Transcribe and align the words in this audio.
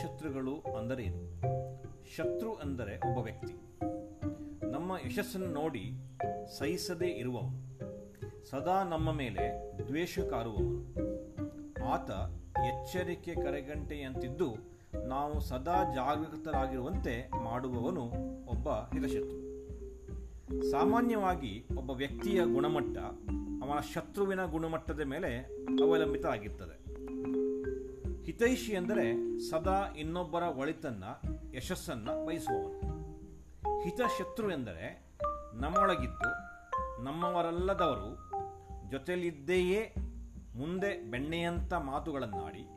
ಹಿತಶತ್ರುಗಳು 0.00 0.62
ಏನು? 1.00 1.40
ಶತ್ರು 2.16 2.54
ಅಂದರೆ 2.54 2.96
ಒಬ್ಬ 2.96 3.18
ವ್ಯಕ್ತಿ. 3.18 3.52
ನಮ್ಮ 4.70 4.92
ಯಶಸ್ಸನ್ನು 5.06 5.46
ನೋಡಿ 5.46 5.92
ಸಹಿಸದೇ 6.58 7.06
ಇರುವವನು. 7.06 7.80
ಸದಾ 8.50 8.84
ನಮ್ಮ 8.84 9.12
ಮೇಲೆ 9.12 9.72
ದ್ವೇಷ 9.86 10.18
ಕಾರುವವನು 10.18 10.94
ಆತ 11.84 12.10
ಎಚ್ಚರಿಕೆ 12.58 13.34
ಕರೆಗಂಟೆಯಂತಿದ್ದು 13.34 14.54
ನಾವು 15.08 15.40
ಸದಾ 15.40 15.84
ಜಾಗೃತರಾಗಿರುವಂತೆ 15.94 17.30
ಮಾಡುವವನು 17.44 18.04
ಒಬ್ಬ 18.46 18.68
ಹಿತಶತ್ರು. 18.68 19.50
ಸಾಮಾನ್ಯವಾಗಿ 20.70 21.66
ಒಬ್ಬ 21.78 21.90
ವ್ಯಕ್ತಿಯ 21.90 22.40
ಗುಣಮಟ್ಟ 22.52 22.98
ಅವನ 23.62 23.80
ಶತ್ರುವಿನ 23.94 24.46
ಗುಣಮಟ್ಟದ 24.46 25.00
ಮೇಲೆ 25.00 25.36
ಅವಲಂಬಿತ 25.82 26.26
ಆಗಿರ್ತದೆ 26.26 26.79
ಹಿತೈಷಿ 28.30 28.72
ಎಂದರೆ 28.72 29.38
ಸದಾ 29.50 29.94
ಇನ್ನೊಬ್ಬರ 29.98 30.42
ಒಳಿತನ್ನ, 30.42 31.04
ಯಶಸ್ಸನ್ನ 31.56 32.08
ಬಯಸುವವನು. 32.26 33.80
ಹಿತಶತ್ರು 33.80 34.52
ಎಂದರೆ 34.52 35.16
ನಮ್ಮೊಳಗಿದ್ದು, 35.54 36.30
ನಮ್ಮವರಲ್ಲದವರು 37.04 38.10
ಜೊತೆಯಲ್ಲಿದ್ದೆಯೇ 38.90 39.94
ಮುಂದೆ 40.54 41.10
ಬೆಣ್ಣೆಯಂಥ 41.10 41.72
ಮಾತುಗಳನ್ನಾಡಿ, 41.72 42.68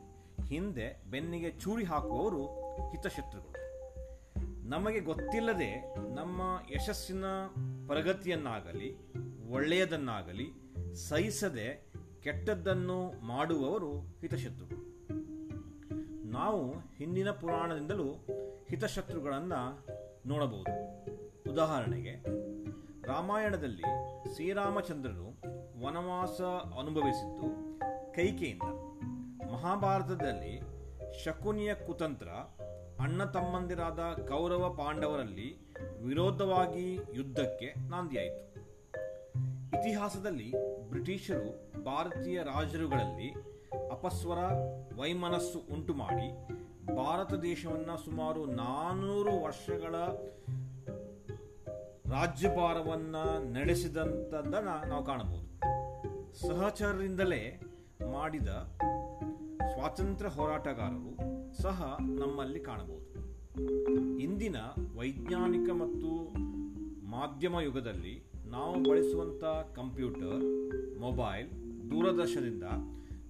ಹಿಂದೆ 0.48 1.10
ಬೆನ್ನಿಗೆ 1.10 1.50
ಚೂರಿ 1.50 1.84
ಹಾಕುವವರು 1.84 2.46
ಹಿತಶತ್ರುಗಳು. 2.90 3.60
ನಮಗೆ 4.68 5.00
ಗೊತ್ತಿಲ್ಲದೆ 5.00 5.94
ನಮ್ಮ 6.14 6.42
ಯಶಸ್ಸಿನ 6.74 7.24
ಪ್ರಗತಿಯನ್ನಾಗಲಿ, 7.86 8.98
ಒಳ್ಳೆಯದನ್ನಾಗಲಿ 9.50 10.46
ಸಹಿಸದೆ 10.94 11.92
ಕೆಟ್ಟದ್ದನ್ನು 12.22 13.26
ಮಾಡುವವರು 13.26 13.98
ಹಿತಶತ್ರುಗಳು. 13.98 14.83
ನಾವು 16.34 16.70
ಹಿಂದಿನ 16.70 17.30
ಪುರಾಣದಿಂದಲೂ 17.30 18.08
ಹಿತಶತ್ರುಗಳನ್ನು 18.68 19.86
ನೋಡಬಹುದು. 20.28 20.72
ಉದಾಹರಣೆಗೆ, 21.52 22.12
ರಾಮಾಯಣದಲ್ಲಿ 23.02 23.82
ಶ್ರೀರಾಮಚಂದ್ರರು 24.34 25.40
ವನವಾಸ 25.84 26.40
ಅನುಭವಿಸಿದ್ದು 26.78 27.46
ಕೈಕೆಯಿಂದ. 28.14 28.62
ಮಹಾಭಾರತದಲ್ಲಿ 29.52 30.60
ಶಕುನಿಯ 31.24 31.74
ಕುತಂತ್ರ, 31.74 32.28
ಅಣ್ಣ 33.00 33.24
ತಮ್ಮಂದಿರಾದ 33.24 33.98
ಕೌರವ 34.28 34.74
ಪಾಂಡವರಲ್ಲಿ 34.74 35.72
ವಿರೋಧವಾಗಿ 36.04 36.94
ಯುದ್ಧಕ್ಕೆ 36.94 37.88
ನಾಂದಿಯಾಯಿತು. 37.88 38.60
ಇತಿಹಾಸದಲ್ಲಿ 39.68 40.52
ಬ್ರಿಟಿಷರು 40.90 41.82
ಭಾರತೀಯ 41.84 42.42
ರಾಜರುಗಳಲ್ಲಿ 42.42 43.53
ಅಪಸ್ವರ 43.90 44.38
ವೈಮನಸ್ಸು 45.00 45.58
ಉಂಟು 45.74 45.94
ಮಾಡಿ 45.94 46.48
ಭಾರತ 46.96 47.34
ದೇಶವನ್ನು 47.34 48.04
ಸುಮಾರು 48.04 48.46
ನಾನ್ನೂರು 48.46 49.42
ವರ್ಷಗಳ 49.44 49.94
ರಾಜ್ಯಭಾರವನ್ನು 52.12 53.52
ನಡೆಸಿದಂಥದ್ದನ್ನು 53.52 54.88
ನಾವು 54.88 55.04
ಕಾಣಬಹುದು. 55.04 55.44
ಸಹಚರರಿಂದಲೇ 56.48 57.60
ಮಾಡಿದ 58.10 58.48
ಸ್ವಾತಂತ್ರ್ಯ 59.72 60.30
ಹೋರಾಟಗಾರರು 60.30 61.14
ಸಹ 61.62 61.96
ನಮ್ಮಲ್ಲಿ 62.00 62.60
ಕಾಣಬಹುದು. 62.60 63.04
ಇಂದಿನ 64.18 64.56
ವೈಜ್ಞಾನಿಕ 65.00 65.70
ಮತ್ತು 65.70 66.34
ಮಾಧ್ಯಮ 67.10 67.60
ಯುಗದಲ್ಲಿ 67.60 68.32
ನಾವು 68.46 68.82
ಬಳಸುವಂಥ 68.82 69.44
ಕಂಪ್ಯೂಟರ್, 69.76 70.44
ಮೊಬೈಲ್, 71.00 71.50
ದೂರದರ್ಶನದಿಂದ 71.90 72.62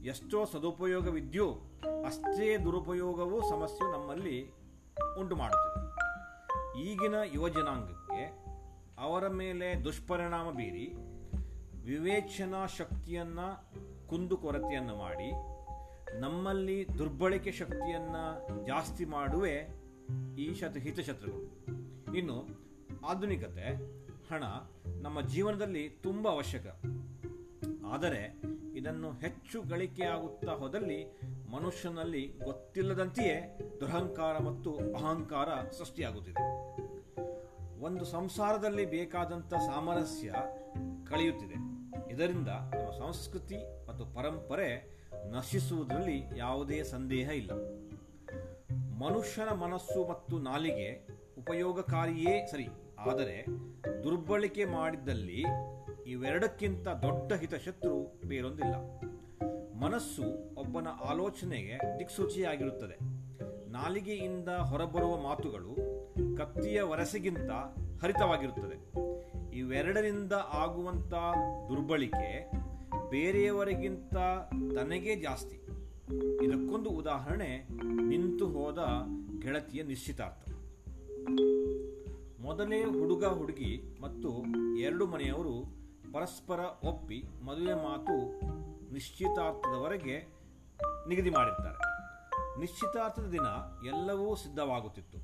ಎಷ್ಟೋ 0.05 0.45
ಸದುಪಯೋಗವಿದ್ಯೋ 0.45 1.55
ಅಷ್ಟೇ 2.07 2.59
ದುರುಪಯೋಗವೂ 2.59 3.51
ಸಮಸ್ಯೆ 3.51 3.93
ನಮ್ಮಲ್ಲಿ 3.93 4.51
ಉಂಟು 5.21 5.37
ಮಾಡುತ್ತದೆ. 5.37 5.85
ಈಗಿನ 6.81 7.15
ಯುವಜನಾಂಗಕ್ಕೆ 7.33 8.45
ಅವರ 8.99 9.29
ಮೇಲೆ 9.29 9.85
ದುಷ್ಪರಿಣಾಮ 9.85 10.51
ಬೀರಿ 10.51 10.93
ವಿವೇಚನಾ 11.85 12.67
ಶಕ್ತಿಯನ್ನು 12.67 13.75
ಕುಂದುಕೊರತೆಯನ್ನು 14.09 14.97
ಮಾಡಿ 14.97 15.33
ನಮ್ಮಲ್ಲಿ 16.21 16.99
ದುರ್ಬಳಕೆ 16.99 17.53
ಶಕ್ತಿಯನ್ನು 17.53 18.67
ಜಾಸ್ತಿ 18.67 19.05
ಮಾಡುವೆ 19.05 19.69
ಈ 20.39 20.55
ಶತ, 20.55 20.77
ಹಿತಶತ್ರುಗಳು. 20.77 22.17
ಇನ್ನು 22.17 22.47
ಆಧುನಿಕತೆ, 23.07 23.75
ಹಣ 24.33 24.43
ನಮ್ಮ 25.03 25.21
ಜೀವನದಲ್ಲಿ 25.21 25.89
ತುಂಬ 25.89 26.29
ಅವಶ್ಯಕ. 26.29 26.67
ಆದರೆ 27.87 28.55
ಇದನ್ನು 28.85 29.11
ಹೆಚ್ಚು 29.13 29.63
ಗಳಿಕೆಯಾಗುತ್ತಾ 29.63 30.53
ಹೋದಲ್ಲಿ 30.53 30.99
ಮನುಷ್ಯನಲ್ಲಿ 31.53 32.23
ಗೊತ್ತಿಲ್ಲದಂತೆಯೇ 32.45 33.37
ದುರಹಂಕಾರ 33.81 34.39
ಮತ್ತು 34.39 34.71
ಅಹಂಕಾರ 34.95 35.49
ಸೃಷ್ಟಿಯಾಗುತ್ತಿದೆ. 35.71 36.43
ಒಂದು 37.81 38.05
ಸಂಸಾರದಲ್ಲಿ 38.05 38.85
ಬೇಕಾದಂಥ 38.87 39.55
ಸಾಮರಸ್ಯ 39.55 40.33
ಕಳೆಯುತ್ತಿದೆ. 41.07 41.57
ಇದರಿಂದ 42.13 42.49
ನಮ್ಮ 42.49 42.91
ಸಂಸ್ಕೃತಿ 42.91 43.89
ಮತ್ತು 43.89 44.07
ಪರಂಪರೆ 44.07 44.69
ನಶಿಸುವುದರಲ್ಲಿ 45.31 46.19
ಯಾವುದೇ 46.37 46.83
ಸಂದೇಹ 46.83 47.29
ಇಲ್ಲ. 47.29 47.53
ಮನುಷ್ಯನ 49.05 49.49
ಮನಸ್ಸು 49.49 50.09
ಮತ್ತು 50.09 50.39
ನಾಲಿಗೆ 50.39 50.91
ಉಪಯೋಗಕಾರಿಯೇ 51.39 52.47
ಸರಿ, 52.47 52.69
ಆದರೆ 52.99 53.47
ದುರ್ಬಳಕೆ 54.05 54.65
ಮಾಡಿದ್ದಲ್ಲಿ 54.65 55.41
ಇವೆರಡಕ್ಕಿಂತ 56.07 56.89
ದೊಡ್ಡ 56.89 57.33
ಹಿತಶತ್ರು 57.33 58.21
ಬೇರೊಂದಿಲ್ಲ. 58.29 58.75
ಮನಸ್ಸು 59.81 60.55
ಒಬ್ಬನ 60.57 60.87
ಆಲೋಚನೆಗೆ 60.89 61.99
ದಿಕ್ಸೂಚಿಯಾಗಿರುತ್ತದೆ. 61.99 62.99
ನಾಲಿಗೆಯಿಂದ 63.71 64.49
ಹೊರಬರುವ 64.49 65.21
ಮಾತುಗಳು 65.21 65.75
ಕತ್ತಿಯ 66.37 66.83
ವರಸೆಗಿಂತ 66.83 67.51
ಹರಿತವಾಗಿರುತ್ತದೆ. 68.03 68.93
ಇವೆರಡರಿಂದ 69.57 70.33
ಆಗುವಂಥ 70.33 71.15
ದುರ್ಬಳಿಕೆ 71.69 72.51
ಬೇರೆಯವರಿಗಿಂತ 73.11 74.15
ತನಗೇ 74.75 75.17
ಜಾಸ್ತಿ. 75.17 75.57
ಇದಕ್ಕೊಂದು 76.45 76.91
ಉದಾಹರಣೆ 76.91 77.69
ನಿಂತು 78.09 78.49
ಹೋದ 78.49 78.79
ಗೆಳತಿಯ 79.43 79.83
ನಿಶ್ಚಿತಾರ್ಥ. 79.83 80.51
ಮೊದಲೇ 82.41 82.85
ಹುಡುಗ 82.85 83.25
ಹುಡುಗಿ 83.25 83.99
ಮತ್ತು 84.01 84.45
ಎರಡು 84.79 85.07
ಮನೆಯವರು 85.07 85.84
ಪರಸ್ಪರ 86.15 86.61
ಒಪ್ಪಿ 86.61 87.25
ಮದುವೆ 87.45 87.75
ಮಾತು 87.75 88.41
ನಿಶ್ಚಿತಾರ್ಥದವರೆಗೆ 88.93 90.27
ನಿಗದಿ 91.09 91.31
ಮಾಡಿರ್ತಾರೆ. 91.31 91.81
ನಿಶ್ಚಿತಾರ್ಥದ 92.61 93.27
ದಿನ 93.27 93.47
ಎಲ್ಲವೂ 93.87 94.35
ಸಿದ್ಧವಾಗುತ್ತಿತ್ತು. 94.35 95.19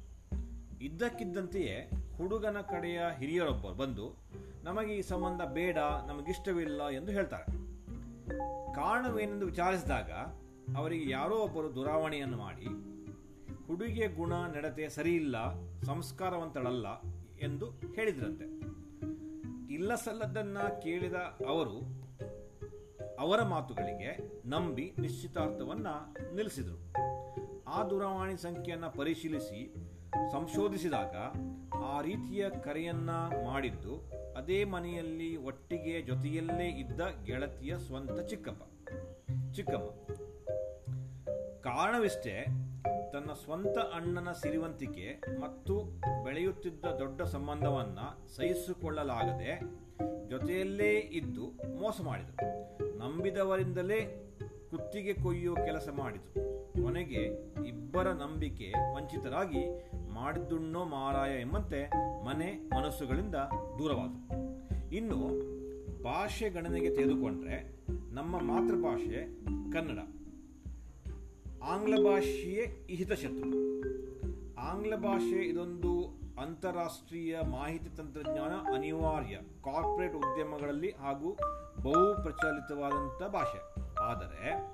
ಇದ್ದಕ್ಕಿದ್ದಂತೆಯೇ 0.78 1.90
ಹುಡುಗನ 2.16 2.60
ಕಡೆಯ 2.60 3.00
ಹಿರಿಯರೊಬ್ಬರು 3.18 3.74
ಬಂದು, 3.74 4.16
ನಮಗೆ 4.64 4.94
ಈ 4.94 5.02
ಸಂಬಂಧ 5.02 5.42
ಬೇಡ, 5.42 5.78
ನಮಗಿಷ್ಟವಿಲ್ಲ 5.78 6.88
ಎಂದು 6.88 7.12
ಹೇಳ್ತಾರೆ. 7.12 7.44
ಕಾರಣವೇನೆಂದು 8.74 9.46
ವಿಚಾರಿಸಿದಾಗ 9.46 10.10
ಅವರಿಗೆ 10.76 11.10
ಯಾರೋ 11.10 11.36
ಒಬ್ಬರು 11.36 11.74
ದುರಾವಣೆಯನ್ನು 11.74 12.36
ಮಾಡಿ, 12.36 12.66
ಹುಡುಗಿಯ 13.66 14.08
ಗುಣ, 14.08 14.32
ನಡತೆ 14.32 14.88
ಸರಿಯಿಲ್ಲ, 14.88 15.54
ಸಂಸ್ಕಾರವಂತಳಲ್ಲ 15.82 17.00
ಎಂದು 17.38 17.70
ಹೇಳಿದ್ರಂತೆ. 17.94 18.59
ಇಲ್ಲ 19.80 19.94
ಸಲ್ಲದನ್ನ 19.94 20.58
ಕೇಳಿದ 20.82 21.14
ಅವರು 21.48 21.76
ಅವರ 23.18 23.42
ಮಾತುಗಳಿಗೆ 23.42 24.10
ನಂಬಿ 24.48 24.92
ನಿಶ್ಚಿತಾರ್ಥವನ್ನ 24.98 25.86
ನಿಲ್ಲಿಸಿದರು. 26.34 26.92
ಆ 27.68 27.84
ದೂರವಾಣಿ 27.84 28.36
ಸಂಖ್ಯೆಯನ್ನು 28.36 28.90
ಪರಿಶೀಲಿಸಿ 28.90 29.74
ಸಂಶೋಧಿಸಿದಾಗ 30.32 31.14
ಆ 31.84 32.00
ರೀತಿಯ 32.00 32.50
ಕರೆಯನ್ನ 32.50 33.10
ಮಾಡಿದ್ದು 33.44 33.94
ಅದೇ 34.36 34.64
ಮನೆಯಲ್ಲಿ 34.64 35.36
ಒಟ್ಟಿಗೆ 35.36 36.02
ಜೊತೆಯಲ್ಲೇ 36.02 36.68
ಇದ್ದ 36.68 37.00
ಗೆಳತಿಯ 37.24 37.78
ಸ್ವಂತ 37.78 38.20
ಚಿಕ್ಕಪ್ಪ. 38.20 38.62
ಚಿಕ್ಕಮ್ಮ, 39.54 39.88
ಕಾರಣವಿಷ್ಟೇ 41.60 42.46
ತನ್ನ 43.12 43.32
ಸ್ವಂತ 43.32 43.78
ಅಣ್ಣನ 43.78 44.32
ಸಿರಿವಂತಿಕೆ 44.32 45.20
ಮತ್ತು 45.40 45.80
ಬೆಳೆಯುತ್ತಿದ್ದ 46.24 46.84
ದೊಡ್ಡ 46.84 47.22
ಸಂಬಂಧವನ್ನ 47.22 47.98
ಸಹಿಸಿಕೊಳ್ಳಲಾಗದೆ 48.36 49.60
ಜೊತೆಯಲ್ಲೇ 50.28 50.90
ಇದ್ದು 50.90 51.46
ಮೋಸ 51.80 52.00
ಮಾಡಿದರು. 52.00 52.98
ನಂಬಿದವರಿಂದಲೇ 52.98 54.00
ಕುತ್ತಿಗೆ 54.70 55.14
ಕೊಯ್ಯುವ 55.14 55.54
ಕೆಲಸ 55.54 55.88
ಮಾಡಿತು. 55.92 56.34
ಕೊನೆಗೆ 56.82 57.22
ಇಬ್ಬರ 57.68 58.08
ನಂಬಿಕೆ 58.08 58.72
ವಂಚಿತರಾಗಿ 58.94 59.90
ಮಾಡಿದ್ದುಣ್ಣೋ 60.12 60.84
ಮಾರಾಯ 60.84 61.40
ಎಂಬಂತೆ 61.40 61.90
ಮನೆ 62.24 62.68
ಮನಸ್ಸುಗಳಿಂದ 62.80 63.34
ದೂರವಾದವು 63.78 64.92
ಇನ್ನು 64.94 65.50
ಭಾಷೆ 66.02 66.50
ಗಣನೆಗೆ 66.50 66.96
ತೆಗೆದುಕೊಂಡ್ರೆ 66.96 67.86
ನಮ್ಮ 68.14 68.38
ಮಾತೃಭಾಷೆ 68.38 69.24
ಕನ್ನಡ. 69.72 70.19
ಆಂಗ್ಲ 71.64 72.04
ಭಾಷೆಯೇ 72.04 72.86
ಇಹಿತ 72.90 73.12
ಶತ್ರು 73.12 73.80
ಆಂಗ್ಲ 74.54 74.96
ಭಾಷೆ 74.96 75.44
ಇದೊಂದು 75.44 76.20
ಅಂತಾರಾಷ್ಟ್ರೀಯ 76.40 77.40
ಮಾಹಿತಿ 77.40 77.96
ತಂತ್ರಜ್ಞಾನ 77.96 78.74
ಅನಿವಾರ್ಯ 78.74 79.36
ಕಾರ್ಪೊರೇಟ್ 79.64 80.14
ಉದ್ಯಮಗಳಲ್ಲಿ 80.14 80.90
ಹಾಗೂ 80.90 81.32
ಬಹು 81.82 82.22
ಪ್ರಚಲಿತವಾದಂಥ 82.22 83.30
ಭಾಷೆ. 83.30 83.74
ಆದರೆ 84.02 84.70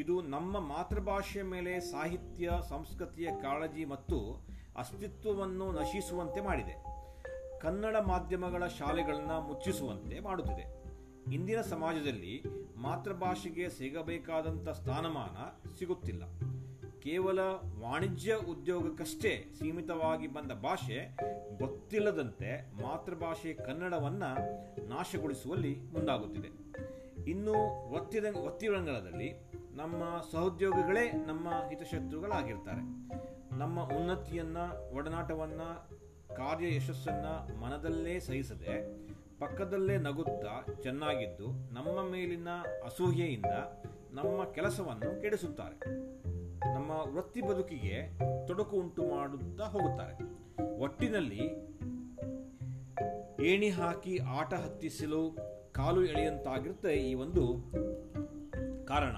ಇದು 0.00 0.22
ನಮ್ಮ 0.22 0.58
ಮಾತೃಭಾಷೆಯ 0.58 1.42
ಮೇಲೆ 1.42 1.80
ಸಾಹಿತ್ಯ, 1.80 2.50
ಸಂಸ್ಕೃತಿಯ 2.68 3.26
ಕಾಳಜಿ 3.42 3.84
ಮತ್ತು 3.84 4.46
ಅಸ್ತಿತ್ವವನ್ನು 4.76 5.72
ನಶಿಸುವಂತೆ 5.72 6.40
ಮಾಡಿದೆ. 6.40 6.84
ಕನ್ನಡ 7.60 7.96
ಮಾಧ್ಯಮಗಳ 7.96 8.66
ಶಾಲೆಗಳನ್ನು 8.66 9.48
ಮುಚ್ಚಿಸುವಂತೆ 9.48 10.20
ಮಾಡುತ್ತಿದೆ. 10.20 10.75
ಇಂದಿನ 11.32 11.60
ಸಮಾಜದಲ್ಲಿ 11.60 12.42
ಮಾತೃಭಾಷೆಗೆ 12.76 13.68
ಸಿಗಬೇಕಾದಂಥ 13.68 14.68
ಸ್ಥಾನಮಾನ 14.68 15.68
ಸಿಗುತ್ತಿಲ್ಲ. 15.78 16.22
ಕೇವಲ 17.00 17.38
ವಾಣಿಜ್ಯ 17.78 18.34
ಉದ್ಯೋಗಕ್ಕಷ್ಟೇ 18.34 19.52
ಸೀಮಿತವಾಗಿ 19.58 20.26
ಬಂದ 20.26 20.52
ಭಾಷೆ 20.52 21.16
ಗೊತ್ತಿಲ್ಲದಂತೆ 21.58 22.72
ಮಾತೃಭಾಷೆ 22.82 23.54
ಕನ್ನಡವನ್ನು 23.54 24.88
ನಾಶಗೊಳಿಸುವಲ್ಲಿ 24.88 25.80
ಮುಂದಾಗುತ್ತಿದೆ. 25.92 26.48
ಇನ್ನು 27.30 27.52
ಒತ್ತಿದ 27.92 28.24
ವೃತ್ತಿರಂಗದಲ್ಲಿ 28.24 29.32
ನಮ್ಮ 29.72 30.24
ಸಹೋದ್ಯೋಗಿಗಳೇ 30.32 31.12
ನಮ್ಮ 31.12 31.48
ಹಿತಶತ್ರುಗಳಾಗಿರ್ತಾರೆ. 31.68 32.82
ನಮ್ಮ 33.58 33.82
ಉನ್ನತಿಯನ್ನು, 33.82 34.94
ಒಡನಾಟವನ್ನು, 34.94 35.88
ಕಾರ್ಯ 36.36 36.74
ಯಶಸ್ಸನ್ನು 36.74 37.60
ಮನದಲ್ಲೇ 37.60 38.20
ಸಹಿಸದೆ 38.20 39.05
ಪಕ್ಕದಲ್ಲೇ 39.40 39.98
ನಗುತ್ತಾ 39.98 40.82
ಚೆನ್ನಾಗಿದ್ದು 40.82 41.74
ನಮ್ಮ 41.74 42.10
ಮೇಲಿನ 42.10 42.48
ಅಸೂಯೆಯಿಂದ 42.84 43.54
ನಮ್ಮ 44.12 44.44
ಕೆಲಸವನ್ನು 44.44 45.20
ಕೆಡಿಸುತ್ತಾರೆ. 45.20 45.78
ನಮ್ಮ 46.74 46.90
ವೃತ್ತಿ 46.90 47.40
ಬದುಕಿಗೆ 47.40 48.18
ತೊಡಕು 48.46 48.76
ಉಂಟು 48.76 49.02
ಮಾಡುತ್ತಾ 49.04 49.64
ಹೋಗುತ್ತಾರೆ. 49.64 50.46
ಒಟ್ಟಿನಲ್ಲಿ 50.78 51.42
ಏಣಿ 53.44 53.68
ಹಾಕಿ 53.68 54.18
ಆಟ 54.18 54.54
ಹತ್ತಿಸಲು 54.54 55.36
ಕಾಲು 55.72 56.04
ಎಳೆಯಂತಾಗಿರುತ್ತೆ 56.04 56.92
ಈ 56.92 57.14
ಒಂದು 57.14 57.72
ಕಾರಣ. 58.86 59.16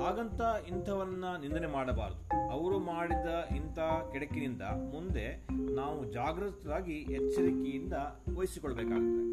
ಹಾಗಂತ 0.00 0.68
ಇಂಥವನ್ನ 0.68 1.24
ನಿಂದನೆ 1.40 1.66
ಮಾಡಬಾರದು. 1.66 2.50
ಅವರು 2.50 2.78
ಮಾಡಿದ 2.78 3.56
ಇಂಥ 3.56 3.78
ಕೆಡಕಿನಿಂದ 4.12 4.62
ಮುಂದೆ 4.62 5.46
ನಾವು 5.74 6.12
ಜಾಗೃತರಾಗಿ 6.12 6.92
ಎಚ್ಚರಿಕೆಯಿಂದ 6.92 7.92
ವಹಿಸಿಕೊಳ್ಬೇಕಾಗುತ್ತೆ. 8.36 9.26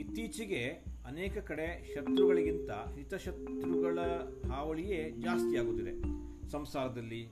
ಇತ್ತೀಚೆಗೆ 0.00 0.64
ಅನೇಕ 1.06 1.38
ಕಡೆ 1.38 1.94
ಶತ್ರುಗಳಿಗಿಂತ 1.94 2.70
ಹಿತಶತ್ರುಗಳ 2.70 3.98
ಹಾವಳಿಯೇ 4.52 5.10
ಜಾಸ್ತಿ 5.10 5.58
ಆಗುತ್ತಿದೆ. 5.58 5.92
ಸಂಸಾರದಲ್ಲಿ, 6.48 7.30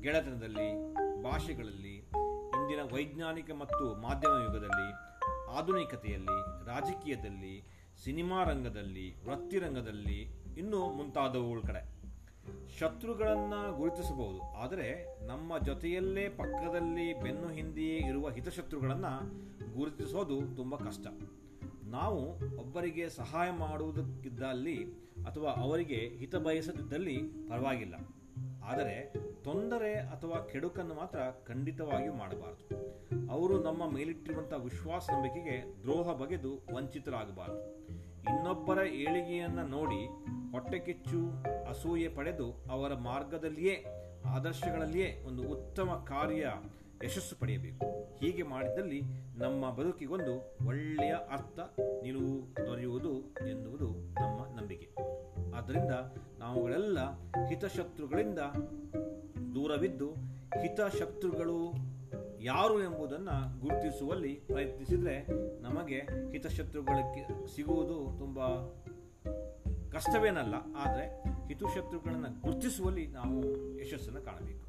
ಗೆಳೆತನದಲ್ಲಿ, 0.00 0.94
ಭಾಷೆಗಳಲ್ಲಿ, 1.22 1.96
ಇಂದಿನ 2.58 2.94
ವೈಜ್ಞಾನಿಕ 2.94 3.50
ಮತ್ತು 3.50 4.02
ಮಾಧ್ಯಮ 4.02 4.30
ಯುಗದಲ್ಲಿ, 4.30 4.92
ಆಧುನಿಕತೆಯಲ್ಲಿ, 5.58 6.66
ರಾಜಕೀಯದಲ್ಲಿ, 6.66 7.78
ಸಿನಿಮಾ 8.04 8.44
ರಂಗದಲ್ಲಿ 8.44 9.24
ವೃತ್ತಿರಂಗದಲ್ಲಿ 9.24 10.47
ಇನ್ನೂ 10.58 10.80
ಮುಂತಾದವುಗಳ 10.92 11.60
ಕಡೆ. 11.66 11.82
ಶತ್ರುಗಳನ್ನು 12.78 13.60
ಗುರುತಿಸಬಹುದು, 13.76 14.40
ಆದರೆ 14.62 14.88
ನಮ್ಮ 15.26 15.58
ಜೊತೆಯಲ್ಲೇ 15.58 16.28
ಪಕ್ಕದಲ್ಲಿ 16.28 17.22
ಬೆನ್ನು 17.22 17.48
ಹಿಂದೆಯೇ 17.48 17.96
ಇರುವ 17.96 18.28
ಹಿತಶತ್ರುಗಳನ್ನು 18.28 19.12
ಗುರುತಿಸೋದು 19.76 20.36
ತುಂಬ 20.56 20.76
ಕಷ್ಟ. 20.76 21.06
ನಾವು 21.84 22.20
ಒಬ್ಬರಿಗೆ 22.58 23.08
ಸಹಾಯ 23.08 23.48
ಮಾಡುವುದಕ್ಕಿದ್ದಲ್ಲಿ 23.50 24.78
ಅಥವಾ 25.26 25.50
ಅವರಿಗೆ 25.50 26.00
ಹಿತ 26.18 26.36
ಬಯಸದಿದ್ದಲ್ಲಿ 26.36 27.16
ಪರವಾಗಿಲ್ಲ. 27.48 27.94
ಆದರೆ 28.64 28.96
ತೊಂದರೆ 29.44 29.92
ಅಥವಾ 29.94 30.38
ಕೆಡುಕನ್ನು 30.46 30.94
ಮಾತ್ರ 30.94 31.18
ಖಂಡಿತವಾಗಿಯೂ 31.46 32.14
ಮಾಡಬಾರದು. 32.14 32.64
ಅವರು 33.30 33.54
ನಮ್ಮ 33.62 33.82
ಮೇಲಿಟ್ಟಿರುವಂಥ 33.90 34.52
ವಿಶ್ವಾಸ 34.52 35.10
ನಂಬಿಕೆಗೆ 35.10 35.82
ದ್ರೋಹ 35.82 36.12
ಬಗೆದು 36.12 36.52
ವಂಚಿತರಾಗಬಾರದು. 36.74 37.62
ಇನ್ನೊಬ್ಬರ 38.28 38.78
ಏಳಿಗೆಯನ್ನು 38.78 39.64
ನೋಡಿ 39.66 40.00
ಹೊಟ್ಟೆಕಿಚ್ಚು, 40.52 41.44
ಅಸೂಯೆ 41.68 42.08
ಪಡೆದು 42.08 42.64
ಅವರ 42.70 42.94
ಮಾರ್ಗದಲ್ಲಿಯೇ, 42.94 43.84
ಆದರ್ಶಗಳಲ್ಲಿಯೇ 44.24 45.24
ಒಂದು 45.26 45.42
ಉತ್ತಮ 45.42 46.04
ಕಾರ್ಯ 46.06 46.46
ಯಶಸ್ಸು 47.04 47.36
ಪಡೆಯಬೇಕು. 47.36 47.86
ಹೀಗೆ 48.16 48.42
ಮಾಡಿದಲ್ಲಿ 48.42 49.00
ನಮ್ಮ 49.36 49.70
ಬದುಕಿಗೊಂದು 49.70 50.56
ಒಳ್ಳೆಯ 50.66 51.14
ಅರ್ಥ 51.30 51.58
ನಿಲುವು 52.02 52.66
ದೊರೆಯುವುದು 52.66 53.12
ಎನ್ನುವುದು 53.50 53.88
ನಮ್ಮ 53.90 54.60
ನಂಬಿಕೆ. 54.60 54.88
ಆದ್ದರಿಂದ 55.54 55.90
ನಾವುಗಳೆಲ್ಲ 56.38 56.98
ಹಿತಶತ್ರುಗಳಿಂದ 57.48 58.38
ದೂರವಿದ್ದು, 59.54 60.10
ಹಿತಶತ್ರುಗಳು 60.60 61.72
ಯಾರು 62.40 62.82
ಎಂಬುದನ್ನು 62.82 63.60
ಗುರುತಿಸುವಲ್ಲಿ 63.60 64.34
ಪ್ರಯತ್ನಿಸಿದರೆ 64.34 65.26
ನಮಗೆ 65.60 65.98
ಹಿತಶತ್ರುಗಳಿಗೆ 66.30 67.56
ಸಿಗುವುದು 67.56 68.18
ತುಂಬ 68.18 68.38
ಕಷ್ಟವೇನಲ್ಲ 69.92 70.54
ಆದರೆ 70.76 71.04
ಹಿತುಶತ್ರುಗಳನ್ನು 71.48 72.40
ಗುರುತಿಸುವಲ್ಲಿ 72.40 73.06
ನಾವು 73.06 73.38
ಯಶಸ್ಸನ್ನು 73.80 74.22
ಕಾಣಬೇಕು. 74.22 74.64